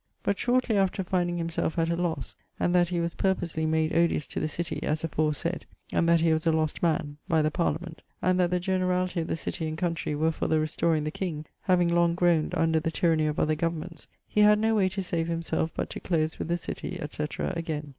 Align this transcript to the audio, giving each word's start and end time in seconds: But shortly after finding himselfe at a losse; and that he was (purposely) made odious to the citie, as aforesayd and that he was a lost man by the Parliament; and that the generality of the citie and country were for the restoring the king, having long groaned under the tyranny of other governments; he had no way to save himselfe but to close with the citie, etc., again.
But 0.23 0.39
shortly 0.39 0.77
after 0.77 1.03
finding 1.03 1.37
himselfe 1.37 1.77
at 1.77 1.91
a 1.91 1.95
losse; 1.95 2.33
and 2.59 2.73
that 2.73 2.87
he 2.89 2.99
was 2.99 3.13
(purposely) 3.13 3.67
made 3.67 3.95
odious 3.95 4.25
to 4.25 4.39
the 4.39 4.47
citie, 4.47 4.81
as 4.81 5.03
aforesayd 5.03 5.61
and 5.93 6.09
that 6.09 6.21
he 6.21 6.33
was 6.33 6.47
a 6.47 6.51
lost 6.51 6.81
man 6.81 7.17
by 7.27 7.43
the 7.43 7.51
Parliament; 7.51 8.01
and 8.19 8.39
that 8.39 8.49
the 8.49 8.59
generality 8.59 9.21
of 9.21 9.27
the 9.27 9.35
citie 9.35 9.67
and 9.67 9.77
country 9.77 10.15
were 10.15 10.31
for 10.31 10.47
the 10.47 10.59
restoring 10.59 11.03
the 11.03 11.11
king, 11.11 11.45
having 11.61 11.87
long 11.89 12.15
groaned 12.15 12.55
under 12.55 12.79
the 12.79 12.89
tyranny 12.89 13.27
of 13.27 13.39
other 13.39 13.53
governments; 13.53 14.07
he 14.27 14.41
had 14.41 14.57
no 14.57 14.73
way 14.73 14.89
to 14.89 15.03
save 15.03 15.27
himselfe 15.27 15.69
but 15.75 15.91
to 15.91 15.99
close 15.99 16.39
with 16.39 16.47
the 16.47 16.57
citie, 16.57 16.99
etc., 16.99 17.53
again. 17.55 17.89